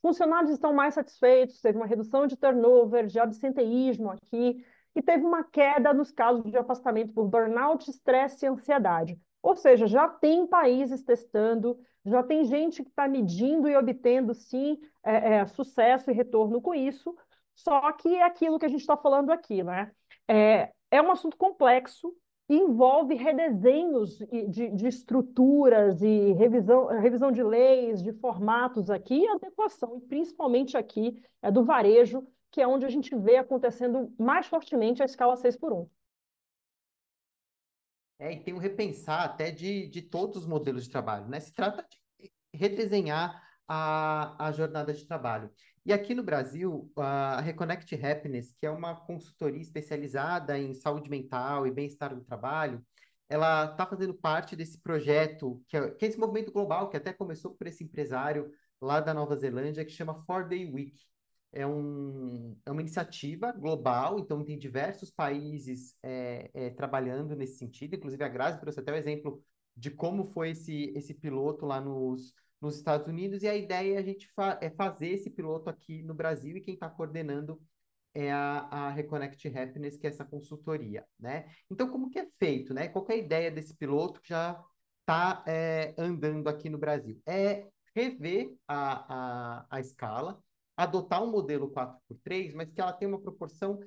Funcionários 0.08 0.52
estão 0.52 0.72
mais 0.72 0.94
satisfeitos, 0.94 1.60
teve 1.60 1.78
uma 1.78 1.86
redução 1.86 2.26
de 2.26 2.38
turnover, 2.38 3.08
de 3.08 3.20
absenteísmo 3.20 4.10
aqui, 4.10 4.66
e 4.96 5.02
teve 5.02 5.26
uma 5.26 5.44
queda 5.44 5.94
nos 5.94 6.12
casos 6.12 6.50
de 6.50 6.58
afastamento 6.58 7.14
por 7.14 7.28
burnout, 7.28 7.92
estresse 7.92 8.46
e 8.46 8.48
ansiedade. 8.48 9.20
Ou 9.44 9.54
seja, 9.58 9.86
já 9.86 10.08
tem 10.08 10.48
países 10.48 11.04
testando, 11.04 11.78
já 12.06 12.24
tem 12.24 12.46
gente 12.46 12.84
que 12.84 12.90
está 12.90 13.06
medindo 13.06 13.68
e 13.68 13.76
obtendo, 13.76 14.34
sim, 14.34 14.80
é, 15.04 15.40
é, 15.40 15.46
sucesso 15.46 16.10
e 16.10 16.14
retorno 16.14 16.62
com 16.62 16.74
isso. 16.74 17.14
Só 17.54 17.92
que 17.92 18.16
é 18.16 18.24
aquilo 18.24 18.58
que 18.58 18.66
a 18.66 18.70
gente 18.70 18.80
está 18.80 18.96
falando 18.96 19.30
aqui, 19.30 19.62
né? 19.62 19.92
É, 20.26 20.72
é 20.90 21.02
um 21.02 21.12
assunto 21.12 21.36
complexo, 21.36 22.16
envolve 22.50 23.16
redesenhos 23.16 24.18
de, 24.50 24.70
de 24.70 24.88
estruturas 24.88 26.02
e 26.02 26.32
revisão, 26.34 26.88
revisão 26.88 27.32
de 27.32 27.44
leis, 27.44 28.02
de 28.02 28.14
formatos 28.14 28.90
aqui, 28.90 29.16
e 29.16 29.28
adequação, 29.28 29.98
e 29.98 30.02
principalmente 30.02 30.78
aqui 30.78 31.22
é 31.42 31.52
do 31.52 31.64
varejo, 31.64 32.26
que 32.50 32.62
é 32.62 32.68
onde 32.68 32.86
a 32.86 32.90
gente 32.90 33.14
vê 33.16 33.36
acontecendo 33.36 34.14
mais 34.18 34.48
fortemente 34.48 35.02
a 35.02 35.06
escala 35.06 35.36
6 35.36 35.58
por 35.58 35.74
1. 35.74 35.90
É, 38.20 38.34
e 38.34 38.40
tem 38.40 38.54
um 38.54 38.58
repensar 38.58 39.24
até 39.26 39.52
de, 39.52 39.88
de 39.90 40.02
todos 40.02 40.38
os 40.38 40.46
modelos 40.46 40.86
de 40.86 40.90
trabalho, 40.90 41.28
né? 41.28 41.40
Se 41.40 41.54
trata 41.54 41.86
de 42.20 42.32
redesenhar 42.54 43.44
a, 43.68 44.48
a 44.48 44.52
jornada 44.52 44.94
de 44.94 45.06
trabalho. 45.06 45.52
E 45.88 45.94
aqui 45.94 46.14
no 46.14 46.22
Brasil, 46.22 46.92
a 46.98 47.40
Reconnect 47.40 47.96
Happiness, 47.96 48.52
que 48.52 48.66
é 48.66 48.70
uma 48.70 48.94
consultoria 48.94 49.62
especializada 49.62 50.60
em 50.60 50.74
saúde 50.74 51.10
mental 51.10 51.66
e 51.66 51.72
bem-estar 51.72 52.14
no 52.14 52.26
trabalho, 52.26 52.86
ela 53.30 53.72
está 53.72 53.86
fazendo 53.86 54.14
parte 54.14 54.54
desse 54.54 54.78
projeto, 54.82 55.64
que 55.66 55.78
é, 55.78 55.92
que 55.92 56.04
é 56.04 56.10
esse 56.10 56.20
movimento 56.20 56.52
global, 56.52 56.90
que 56.90 56.98
até 56.98 57.14
começou 57.14 57.56
por 57.56 57.68
esse 57.68 57.86
empresário 57.86 58.52
lá 58.82 59.00
da 59.00 59.14
Nova 59.14 59.38
Zelândia, 59.38 59.86
que 59.86 59.94
chama 59.94 60.14
Four 60.26 60.50
Day 60.50 60.70
Week. 60.70 61.02
É, 61.54 61.66
um, 61.66 62.58
é 62.66 62.72
uma 62.72 62.82
iniciativa 62.82 63.54
global, 63.54 64.20
então 64.20 64.44
tem 64.44 64.60
diversos 64.60 65.10
países 65.10 65.96
é, 66.04 66.52
é, 66.54 66.70
trabalhando 66.72 67.34
nesse 67.34 67.60
sentido, 67.60 67.96
inclusive 67.96 68.26
a 68.26 68.28
Grazi 68.28 68.60
trouxe 68.60 68.82
até 68.82 68.92
o 68.92 68.98
exemplo 68.98 69.42
de 69.74 69.90
como 69.90 70.26
foi 70.26 70.50
esse, 70.50 70.92
esse 70.98 71.14
piloto 71.14 71.66
lá 71.66 71.80
nos, 71.80 72.34
nos 72.62 72.76
Estados 72.78 73.08
Unidos, 73.08 73.44
e 73.44 73.48
a 73.48 73.56
ideia 73.56 73.96
é 73.96 73.98
a 73.98 74.02
gente 74.02 74.28
fa 74.34 74.58
é 74.62 74.70
fazer 74.70 75.10
esse 75.10 75.30
piloto 75.30 75.70
aqui 75.70 76.02
no 76.04 76.14
Brasil, 76.14 76.58
e 76.58 76.62
quem 76.62 76.74
está 76.74 76.90
coordenando 76.90 77.62
é 78.14 78.32
a, 78.32 78.68
a 78.72 78.90
Reconnect 78.90 79.48
Happiness, 79.48 79.98
que 79.98 80.08
é 80.08 80.10
essa 80.10 80.26
consultoria, 80.26 81.06
né? 81.20 81.48
Então, 81.70 81.90
como 81.90 82.10
que 82.10 82.18
é 82.20 82.28
feito, 82.40 82.74
né? 82.74 82.88
Qual 82.88 83.06
é 83.10 83.14
a 83.14 83.18
ideia 83.18 83.52
desse 83.52 83.76
piloto 83.76 84.20
que 84.22 84.30
já 84.30 84.60
está 85.02 85.44
é, 85.48 85.94
andando 85.98 86.48
aqui 86.48 86.70
no 86.70 86.80
Brasil? 86.80 87.22
É 87.28 87.68
rever 87.96 88.56
a, 88.68 89.60
a, 89.60 89.68
a 89.70 89.80
escala, 89.80 90.42
adotar 90.76 91.24
um 91.24 91.32
modelo 91.32 91.72
4x3, 91.72 92.54
mas 92.56 92.72
que 92.72 92.82
ela 92.82 92.94
tem 92.94 93.08
uma 93.08 93.22
proporção 93.22 93.80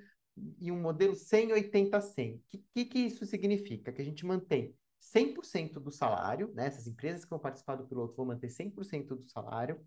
e 0.59 0.71
um 0.71 0.81
modelo 0.81 1.15
180-100. 1.15 2.37
O 2.37 2.41
que, 2.49 2.65
que, 2.73 2.85
que 2.85 2.99
isso 3.01 3.27
significa? 3.27 3.93
Que 3.93 4.03
a 4.03 4.05
gente 4.05 4.25
mantém 4.25 4.75
100% 5.01 5.81
do 5.81 5.91
salário, 5.91 6.53
né? 6.55 6.67
Essas 6.67 6.87
empresas 6.87 7.25
que 7.25 7.31
vão 7.31 7.39
participar 7.39 7.77
do 7.77 7.87
piloto 7.87 8.15
vão 8.15 8.27
manter 8.27 8.49
100% 8.49 9.17
do 9.17 9.27
salário, 9.27 9.81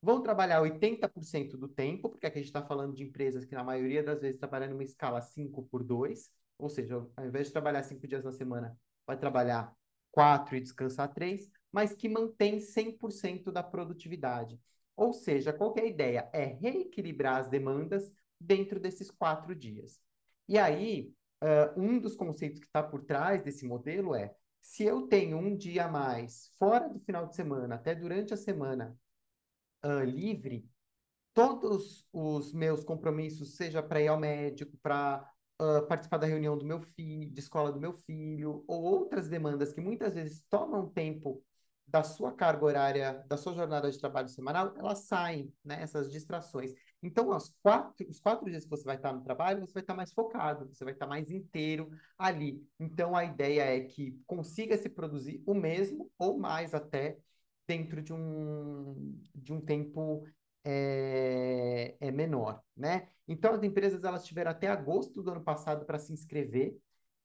vão 0.00 0.22
trabalhar 0.22 0.62
80% 0.62 1.56
do 1.56 1.68
tempo, 1.68 2.08
porque 2.08 2.26
aqui 2.26 2.38
a 2.38 2.42
gente 2.42 2.48
está 2.48 2.62
falando 2.62 2.94
de 2.94 3.02
empresas 3.02 3.44
que 3.44 3.54
na 3.54 3.64
maioria 3.64 4.02
das 4.02 4.20
vezes 4.20 4.38
trabalham 4.38 4.70
numa 4.70 4.84
escala 4.84 5.20
5 5.20 5.64
por 5.64 5.82
2, 5.82 6.30
ou 6.58 6.70
seja, 6.70 7.06
ao 7.16 7.26
invés 7.26 7.48
de 7.48 7.52
trabalhar 7.52 7.82
5 7.82 8.06
dias 8.06 8.24
na 8.24 8.32
semana, 8.32 8.76
vai 9.06 9.18
trabalhar 9.18 9.74
4 10.12 10.56
e 10.56 10.60
descansar 10.60 11.12
3, 11.12 11.50
mas 11.72 11.92
que 11.92 12.08
mantém 12.08 12.58
100% 12.60 13.50
da 13.52 13.62
produtividade. 13.62 14.58
Ou 14.96 15.12
seja, 15.12 15.52
qual 15.52 15.74
é 15.78 15.82
a 15.82 15.86
ideia? 15.86 16.28
É 16.32 16.44
reequilibrar 16.44 17.36
as 17.38 17.48
demandas 17.48 18.12
dentro 18.38 18.78
desses 18.80 19.10
quatro 19.10 19.54
dias. 19.54 20.00
E 20.48 20.58
aí, 20.58 21.12
uh, 21.42 21.80
um 21.80 21.98
dos 21.98 22.16
conceitos 22.16 22.60
que 22.60 22.66
está 22.66 22.82
por 22.82 23.02
trás 23.04 23.42
desse 23.42 23.66
modelo 23.66 24.14
é 24.14 24.34
se 24.60 24.84
eu 24.84 25.06
tenho 25.06 25.38
um 25.38 25.56
dia 25.56 25.86
a 25.86 25.88
mais 25.88 26.50
fora 26.58 26.88
do 26.88 27.00
final 27.00 27.26
de 27.26 27.34
semana, 27.34 27.76
até 27.76 27.94
durante 27.94 28.34
a 28.34 28.36
semana 28.36 28.96
uh, 29.84 30.04
livre, 30.04 30.68
todos 31.34 32.06
os 32.12 32.52
meus 32.52 32.84
compromissos, 32.84 33.56
seja 33.56 33.82
para 33.82 34.00
ir 34.00 34.08
ao 34.08 34.18
médico, 34.18 34.76
para 34.82 35.28
uh, 35.60 35.86
participar 35.86 36.18
da 36.18 36.26
reunião 36.26 36.56
do 36.56 36.64
meu 36.64 36.80
filho, 36.80 37.30
de 37.30 37.40
escola 37.40 37.72
do 37.72 37.80
meu 37.80 37.92
filho, 37.92 38.64
ou 38.66 38.82
outras 38.82 39.28
demandas 39.28 39.72
que 39.72 39.80
muitas 39.80 40.14
vezes 40.14 40.44
tomam 40.48 40.88
tempo 40.88 41.42
da 41.86 42.04
sua 42.04 42.32
carga 42.32 42.64
horária, 42.64 43.24
da 43.26 43.36
sua 43.36 43.52
jornada 43.52 43.90
de 43.90 43.98
trabalho 43.98 44.28
semanal, 44.28 44.72
elas 44.76 45.00
saem, 45.00 45.52
né? 45.64 45.82
Essas 45.82 46.10
distrações. 46.10 46.72
Então, 47.02 47.28
os 47.30 47.54
quatro, 47.62 48.06
os 48.08 48.20
quatro 48.20 48.50
dias 48.50 48.64
que 48.64 48.70
você 48.70 48.84
vai 48.84 48.96
estar 48.96 49.12
no 49.12 49.22
trabalho, 49.22 49.60
você 49.66 49.74
vai 49.74 49.82
estar 49.82 49.94
mais 49.94 50.12
focado, 50.12 50.66
você 50.68 50.84
vai 50.84 50.92
estar 50.92 51.06
mais 51.06 51.30
inteiro 51.30 51.90
ali. 52.18 52.62
Então, 52.78 53.16
a 53.16 53.24
ideia 53.24 53.62
é 53.62 53.80
que 53.80 54.20
consiga 54.26 54.76
se 54.76 54.88
produzir 54.88 55.42
o 55.46 55.54
mesmo 55.54 56.10
ou 56.18 56.38
mais 56.38 56.74
até 56.74 57.18
dentro 57.66 58.02
de 58.02 58.12
um, 58.12 59.18
de 59.34 59.52
um 59.52 59.60
tempo 59.60 60.26
é, 60.64 61.96
é 62.00 62.10
menor, 62.10 62.62
né? 62.76 63.08
Então, 63.26 63.54
as 63.54 63.62
empresas 63.62 64.04
elas 64.04 64.26
tiveram 64.26 64.50
até 64.50 64.66
agosto 64.68 65.22
do 65.22 65.30
ano 65.30 65.42
passado 65.42 65.86
para 65.86 65.98
se 65.98 66.12
inscrever 66.12 66.76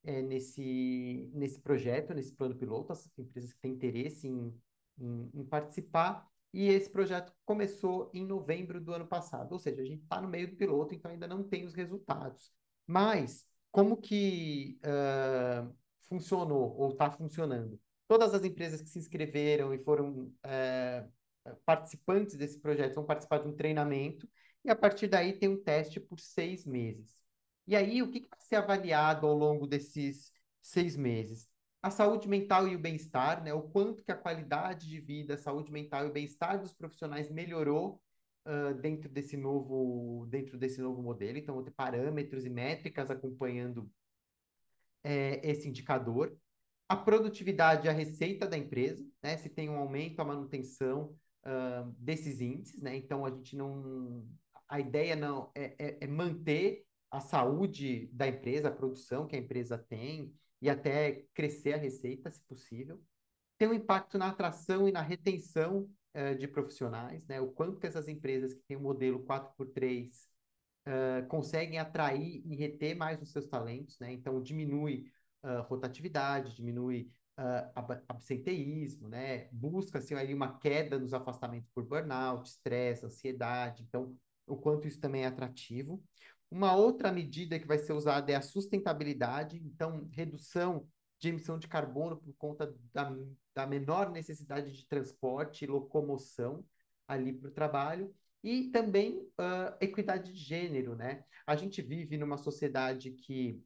é, 0.04 0.22
nesse, 0.22 1.30
nesse 1.34 1.60
projeto, 1.60 2.14
nesse 2.14 2.34
plano 2.34 2.56
piloto, 2.56 2.94
as 2.94 3.10
empresas 3.18 3.52
que 3.54 3.60
têm 3.60 3.74
interesse 3.74 4.28
em, 4.28 4.54
em, 5.00 5.32
em 5.34 5.44
participar. 5.46 6.28
E 6.56 6.70
esse 6.70 6.90
projeto 6.90 7.34
começou 7.44 8.10
em 8.14 8.26
novembro 8.26 8.80
do 8.80 8.94
ano 8.94 9.06
passado, 9.06 9.52
ou 9.52 9.60
seja, 9.60 9.82
a 9.82 9.86
gente 9.86 10.04
está 10.04 10.22
no 10.22 10.30
meio 10.30 10.50
do 10.50 10.56
piloto, 10.56 10.96
então 10.96 11.12
ainda 11.12 11.28
não 11.28 11.44
tem 11.44 11.66
os 11.66 11.74
resultados. 11.74 12.50
Mas 12.88 13.46
como 13.74 13.98
que 13.98 14.80
uh, 14.82 15.70
funcionou 16.08 16.74
ou 16.78 16.92
está 16.92 17.12
funcionando? 17.12 17.78
Todas 18.08 18.34
as 18.34 18.46
empresas 18.46 18.82
que 18.82 18.90
se 18.90 18.98
inscreveram 18.98 19.74
e 19.74 19.80
foram 19.80 20.32
uh, 20.46 21.56
participantes 21.66 22.38
desse 22.38 22.58
projeto 22.58 22.96
vão 22.96 23.06
participar 23.06 23.40
de 23.40 23.50
um 23.50 23.56
treinamento 23.58 24.26
e 24.64 24.70
a 24.70 24.76
partir 24.78 25.08
daí 25.08 25.34
tem 25.34 25.50
um 25.50 25.62
teste 25.62 26.00
por 26.00 26.22
seis 26.22 26.66
meses. 26.66 27.22
E 27.68 27.76
aí, 27.76 28.02
o 28.02 28.10
que, 28.10 28.22
que 28.22 28.30
vai 28.30 28.40
ser 28.40 28.56
avaliado 28.56 29.28
ao 29.28 29.36
longo 29.36 29.68
desses 29.68 30.32
seis 30.62 30.96
meses? 30.96 31.50
A 31.86 31.92
saúde 31.92 32.28
mental 32.28 32.68
e 32.68 32.76
o 32.76 32.80
bem-estar, 32.80 33.44
né? 33.44 33.54
O 33.54 33.62
quanto 33.62 34.04
que 34.04 34.12
a 34.12 34.18
qualidade 34.18 34.90
de 34.90 35.00
vida, 35.00 35.36
a 35.36 35.38
saúde 35.38 35.72
mental 35.72 36.04
e 36.04 36.10
o 36.10 36.12
bem-estar 36.12 36.60
dos 36.60 36.74
profissionais 36.74 37.30
melhorou 37.30 38.02
uh, 38.44 38.74
dentro 38.74 39.08
desse 39.08 39.38
novo 39.38 40.26
dentro 40.26 40.58
desse 40.58 40.82
novo 40.82 41.00
modelo. 41.04 41.38
Então, 41.38 41.54
vou 41.54 41.64
ter 41.64 41.70
parâmetros 41.70 42.44
e 42.44 42.50
métricas 42.50 43.12
acompanhando 43.12 43.88
é, 45.04 45.48
esse 45.48 45.70
indicador. 45.70 46.36
A 46.90 46.96
produtividade 46.96 47.88
a 47.88 47.92
receita 47.92 48.48
da 48.48 48.58
empresa, 48.58 49.08
né? 49.22 49.38
Se 49.38 49.48
tem 49.48 49.70
um 49.70 49.78
aumento, 49.78 50.20
a 50.20 50.26
manutenção 50.26 51.16
uh, 51.46 51.92
desses 52.00 52.42
índices, 52.42 52.82
né? 52.82 52.96
Então, 52.96 53.24
a 53.24 53.30
gente 53.30 53.56
não... 53.56 54.28
A 54.68 54.80
ideia 54.80 55.16
não 55.16 55.52
é, 55.54 55.76
é, 55.78 55.98
é 56.02 56.08
manter 56.08 56.84
a 57.12 57.20
saúde 57.20 58.10
da 58.12 58.28
empresa, 58.28 58.70
a 58.70 58.72
produção 58.72 59.28
que 59.28 59.36
a 59.36 59.40
empresa 59.40 59.78
tem, 59.78 60.34
e 60.66 60.70
até 60.70 61.24
crescer 61.34 61.74
a 61.74 61.78
receita, 61.78 62.32
se 62.32 62.42
possível. 62.42 63.00
Tem 63.56 63.68
um 63.68 63.74
impacto 63.74 64.18
na 64.18 64.30
atração 64.30 64.90
e 64.90 64.92
na 64.92 65.02
retenção 65.02 65.88
uh, 66.16 66.36
de 66.36 66.48
profissionais, 66.48 67.24
né? 67.28 67.40
O 67.40 67.52
quanto 67.52 67.80
que 67.80 67.86
essas 67.86 68.08
empresas 68.08 68.52
que 68.52 68.64
têm 68.68 68.76
o 68.76 68.80
um 68.80 68.84
modelo 68.84 69.24
4x3 69.26 70.10
uh, 70.88 71.28
conseguem 71.28 71.78
atrair 71.78 72.42
e 72.44 72.56
reter 72.56 72.96
mais 72.96 73.22
os 73.22 73.32
seus 73.32 73.46
talentos, 73.46 74.00
né? 74.00 74.12
Então, 74.12 74.42
diminui 74.42 75.06
uh, 75.44 75.62
rotatividade, 75.68 76.56
diminui 76.56 77.12
uh, 77.40 78.02
absenteísmo, 78.10 79.08
né? 79.08 79.48
Busca-se 79.52 80.16
aí 80.16 80.34
uma 80.34 80.58
queda 80.58 80.98
nos 80.98 81.14
afastamentos 81.14 81.70
por 81.76 81.86
burnout, 81.86 82.50
estresse, 82.50 83.06
ansiedade. 83.06 83.84
Então, 83.84 84.18
o 84.48 84.58
quanto 84.58 84.88
isso 84.88 85.00
também 85.00 85.26
é 85.26 85.28
atrativo. 85.28 86.04
Uma 86.50 86.76
outra 86.76 87.12
medida 87.12 87.60
que 87.60 87.68
vai 87.68 87.78
ser 87.78 87.94
usada 87.94 88.32
é 88.32 88.36
a 88.36 88.42
sustentabilidade, 88.42 89.58
então, 89.58 90.08
redução 90.12 90.88
de 91.20 91.30
emissão 91.30 91.58
de 91.58 91.68
carbono 91.68 92.18
por 92.18 92.34
conta 92.36 92.74
da, 92.94 93.12
da 93.54 93.66
menor 93.66 94.12
necessidade 94.12 94.72
de 94.72 94.86
transporte 94.86 95.64
e 95.64 95.68
locomoção 95.68 96.64
ali 97.08 97.34
para 97.34 97.50
o 97.50 97.54
trabalho, 97.54 98.14
e 98.44 98.70
também 98.70 99.18
uh, 99.18 99.76
equidade 99.82 100.32
de 100.32 100.38
gênero, 100.38 100.96
né? 100.96 101.24
A 101.48 101.56
gente 101.56 101.82
vive 101.82 102.18
numa 102.18 102.38
sociedade 102.38 103.12
que 103.12 103.60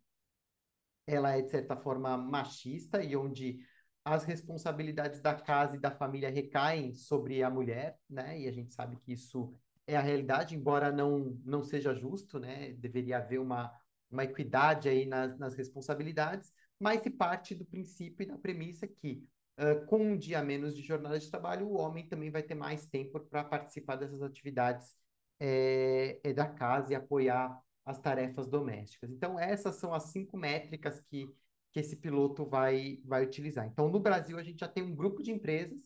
ela 1.05 1.35
é, 1.35 1.41
de 1.41 1.49
certa 1.49 1.75
forma, 1.75 2.15
machista 2.17 3.03
e 3.03 3.15
onde 3.15 3.59
as 4.05 4.23
responsabilidades 4.23 5.21
da 5.21 5.33
casa 5.35 5.75
e 5.75 5.79
da 5.79 5.91
família 5.91 6.29
recaem 6.29 6.95
sobre 6.95 7.43
a 7.43 7.49
mulher, 7.49 7.97
né? 8.09 8.39
E 8.39 8.47
a 8.47 8.51
gente 8.51 8.73
sabe 8.73 8.95
que 8.97 9.13
isso 9.13 9.53
é 9.89 9.95
a 9.97 10.01
realidade, 10.01 10.55
embora 10.55 10.91
não, 10.91 11.37
não 11.43 11.63
seja 11.63 11.95
justo, 11.95 12.39
né? 12.39 12.73
Deveria 12.73 13.17
haver 13.17 13.39
uma, 13.39 13.73
uma 14.09 14.23
equidade 14.23 14.87
aí 14.87 15.05
nas, 15.05 15.37
nas 15.39 15.55
responsabilidades, 15.55 16.53
mas 16.79 17.01
se 17.01 17.09
parte 17.09 17.55
do 17.55 17.65
princípio 17.65 18.23
e 18.23 18.27
da 18.27 18.37
premissa 18.37 18.87
que, 18.87 19.23
uh, 19.59 19.85
com 19.87 19.97
um 19.97 20.17
dia 20.17 20.43
menos 20.43 20.75
de 20.75 20.83
jornada 20.83 21.17
de 21.19 21.29
trabalho, 21.29 21.67
o 21.67 21.77
homem 21.77 22.07
também 22.07 22.29
vai 22.29 22.43
ter 22.43 22.53
mais 22.53 22.85
tempo 22.85 23.19
para 23.19 23.43
participar 23.43 23.95
dessas 23.95 24.21
atividades 24.21 24.95
é, 25.39 26.19
é 26.23 26.33
da 26.33 26.45
casa 26.47 26.93
e 26.93 26.95
apoiar 26.95 27.59
as 27.83 27.97
tarefas 27.99 28.47
domésticas. 28.47 29.09
Então, 29.09 29.39
essas 29.39 29.75
são 29.75 29.91
as 29.93 30.03
cinco 30.03 30.37
métricas 30.37 30.99
que, 31.01 31.27
que 31.71 31.79
esse 31.79 31.95
piloto 31.95 32.45
vai, 32.45 32.99
vai 33.03 33.25
utilizar. 33.25 33.65
Então, 33.65 33.89
no 33.89 33.99
Brasil, 33.99 34.37
a 34.37 34.43
gente 34.43 34.59
já 34.59 34.67
tem 34.67 34.83
um 34.83 34.95
grupo 34.95 35.23
de 35.23 35.31
empresas 35.31 35.81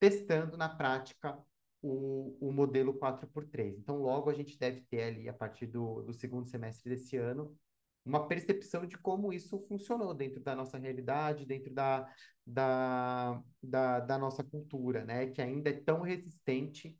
testando 0.00 0.56
na 0.56 0.68
prática 0.68 1.38
o, 1.82 2.36
o 2.40 2.52
modelo 2.52 2.94
4x3. 2.94 3.78
Então, 3.78 3.98
logo 3.98 4.30
a 4.30 4.34
gente 4.34 4.58
deve 4.58 4.80
ter 4.82 5.02
ali, 5.02 5.28
a 5.28 5.32
partir 5.32 5.66
do, 5.66 6.02
do 6.02 6.12
segundo 6.12 6.48
semestre 6.48 6.90
desse 6.90 7.16
ano, 7.16 7.56
uma 8.04 8.26
percepção 8.26 8.86
de 8.86 8.96
como 8.96 9.32
isso 9.32 9.60
funcionou 9.68 10.14
dentro 10.14 10.40
da 10.40 10.54
nossa 10.56 10.78
realidade, 10.78 11.44
dentro 11.44 11.72
da, 11.72 12.10
da, 12.46 13.42
da, 13.62 14.00
da 14.00 14.18
nossa 14.18 14.42
cultura, 14.42 15.04
né? 15.04 15.26
Que 15.26 15.42
ainda 15.42 15.70
é 15.70 15.74
tão 15.74 16.00
resistente 16.00 16.96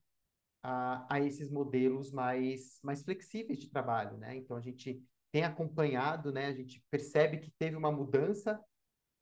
a, 0.63 1.15
a 1.15 1.21
esses 1.21 1.51
modelos 1.51 2.11
mais, 2.13 2.79
mais 2.83 3.03
flexíveis 3.03 3.59
de 3.59 3.71
trabalho, 3.71 4.19
né? 4.19 4.37
Então, 4.37 4.57
a 4.57 4.61
gente 4.61 5.03
tem 5.33 5.45
acompanhado, 5.45 6.33
né? 6.33 6.47
A 6.47 6.53
gente 6.55 6.83
percebe 6.91 7.39
que 7.39 7.51
teve 7.59 7.77
uma 7.77 7.91
mudança 7.91 8.61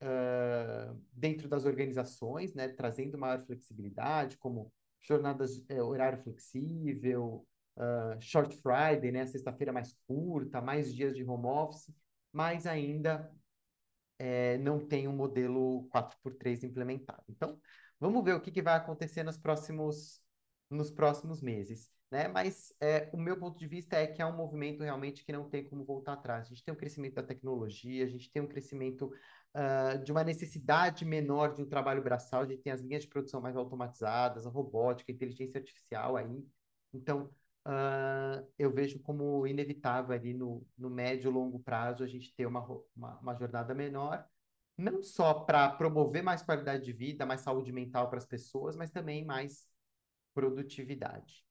uh, 0.03 1.01
dentro 1.11 1.47
das 1.47 1.65
organizações, 1.65 2.53
né? 2.53 2.67
Trazendo 2.67 3.17
maior 3.17 3.45
flexibilidade, 3.45 4.37
como 4.37 4.71
jornadas, 5.01 5.63
é, 5.69 5.81
horário 5.81 6.17
flexível, 6.19 7.45
uh, 7.77 8.21
short 8.21 8.55
Friday, 8.57 9.11
né? 9.11 9.25
Sexta-feira 9.25 9.71
mais 9.71 9.95
curta, 10.07 10.61
mais 10.61 10.93
dias 10.93 11.15
de 11.15 11.23
home 11.23 11.45
office, 11.45 11.93
mas 12.31 12.65
ainda 12.65 13.31
é, 14.19 14.57
não 14.57 14.85
tem 14.85 15.07
um 15.07 15.15
modelo 15.15 15.87
4x3 15.89 16.63
implementado. 16.63 17.23
Então, 17.29 17.59
vamos 17.99 18.23
ver 18.23 18.33
o 18.35 18.41
que, 18.41 18.51
que 18.51 18.61
vai 18.61 18.75
acontecer 18.75 19.23
nos 19.23 19.37
próximos, 19.37 20.21
nos 20.69 20.91
próximos 20.91 21.41
meses. 21.41 21.89
Né? 22.09 22.27
Mas 22.27 22.73
é, 22.79 23.09
o 23.13 23.17
meu 23.17 23.37
ponto 23.37 23.59
de 23.59 23.67
vista 23.67 23.97
é 23.97 24.07
que 24.07 24.21
é 24.21 24.25
um 24.25 24.35
movimento 24.35 24.81
realmente 24.81 25.25
que 25.25 25.31
não 25.31 25.49
tem 25.49 25.63
como 25.63 25.83
voltar 25.83 26.13
atrás. 26.13 26.45
A 26.45 26.49
gente 26.49 26.63
tem 26.63 26.73
um 26.73 26.77
crescimento 26.77 27.15
da 27.15 27.23
tecnologia, 27.23 28.05
a 28.05 28.07
gente 28.07 28.31
tem 28.31 28.41
um 28.41 28.47
crescimento 28.47 29.11
uh, 29.53 30.01
de 30.03 30.11
uma 30.11 30.23
necessidade 30.23 31.03
menor 31.03 31.53
de 31.53 31.61
um 31.61 31.67
trabalho 31.67 32.01
braçal, 32.01 32.41
a 32.43 32.45
gente 32.45 32.61
tem 32.61 32.71
as 32.71 32.81
linhas 32.81 33.03
de 33.03 33.09
produção 33.09 33.41
mais 33.41 33.57
automatizadas, 33.57 34.45
a 34.45 34.49
robótica, 34.49 35.11
a 35.11 35.15
inteligência 35.15 35.59
artificial 35.59 36.15
aí. 36.15 36.45
Então, 36.93 37.29
uh, 37.67 38.47
eu 38.57 38.71
vejo 38.71 38.99
como 39.01 39.45
inevitável 39.45 40.15
ali 40.15 40.33
no, 40.33 40.65
no 40.77 40.89
médio 40.89 41.29
e 41.29 41.33
longo 41.33 41.59
prazo 41.59 42.03
a 42.03 42.07
gente 42.07 42.33
ter 42.35 42.45
uma, 42.45 42.65
uma, 42.95 43.19
uma 43.19 43.35
jornada 43.35 43.73
menor, 43.73 44.25
não 44.77 45.03
só 45.03 45.33
para 45.33 45.69
promover 45.71 46.23
mais 46.23 46.41
qualidade 46.41 46.85
de 46.85 46.93
vida, 46.93 47.25
mais 47.25 47.41
saúde 47.41 47.73
mental 47.73 48.09
para 48.09 48.19
as 48.19 48.25
pessoas, 48.25 48.75
mas 48.77 48.91
também 48.91 49.25
mais 49.25 49.67
produtividade. 50.33 51.46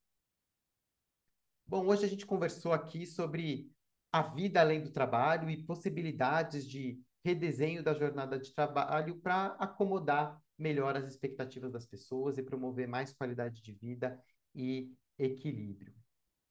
Bom, 1.68 1.84
hoje 1.86 2.04
a 2.04 2.08
gente 2.08 2.24
conversou 2.24 2.72
aqui 2.72 3.04
sobre 3.04 3.68
a 4.12 4.22
vida 4.22 4.60
além 4.60 4.80
do 4.80 4.92
trabalho 4.92 5.50
e 5.50 5.64
possibilidades 5.64 6.64
de 6.64 7.00
redesenho 7.24 7.82
da 7.82 7.92
jornada 7.92 8.38
de 8.38 8.54
trabalho 8.54 9.16
para 9.16 9.46
acomodar 9.58 10.40
melhor 10.56 10.96
as 10.96 11.04
expectativas 11.04 11.72
das 11.72 11.84
pessoas 11.84 12.38
e 12.38 12.42
promover 12.42 12.86
mais 12.86 13.12
qualidade 13.12 13.60
de 13.60 13.72
vida 13.72 14.16
e 14.54 14.94
equilíbrio. 15.18 15.92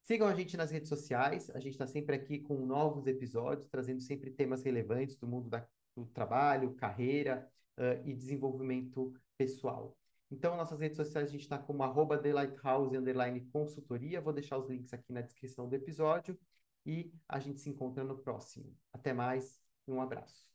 Sigam 0.03 0.27
a 0.27 0.35
gente 0.35 0.57
nas 0.57 0.69
redes 0.69 0.89
sociais, 0.89 1.49
a 1.51 1.59
gente 1.61 1.73
está 1.73 1.87
sempre 1.87 2.17
aqui 2.17 2.39
com 2.39 2.65
novos 2.65 3.07
episódios, 3.07 3.69
trazendo 3.69 4.01
sempre 4.01 4.29
temas 4.31 4.63
relevantes 4.63 5.17
do 5.17 5.27
mundo 5.27 5.49
da, 5.49 5.65
do 5.95 6.05
trabalho, 6.07 6.75
carreira 6.75 7.49
uh, 7.79 8.05
e 8.05 8.13
desenvolvimento 8.13 9.13
pessoal. 9.37 9.97
Então, 10.35 10.57
nossas 10.57 10.81
redes 10.81 10.97
sociais 10.97 11.29
a 11.29 11.31
gente 11.31 11.43
está 11.43 11.57
como 11.57 11.81
arroba 11.81 12.17
consultoria. 13.51 14.19
Vou 14.19 14.33
deixar 14.33 14.57
os 14.57 14.69
links 14.69 14.93
aqui 14.93 15.13
na 15.13 15.21
descrição 15.21 15.69
do 15.69 15.73
episódio 15.75 16.37
e 16.85 17.09
a 17.27 17.39
gente 17.39 17.61
se 17.61 17.69
encontra 17.69 18.03
no 18.03 18.17
próximo. 18.17 18.75
Até 18.91 19.13
mais, 19.13 19.61
um 19.87 20.01
abraço. 20.01 20.54